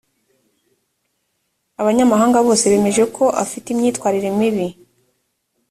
[1.81, 4.67] abanyamuryango bose bemeje ko afite imyitwarire mibi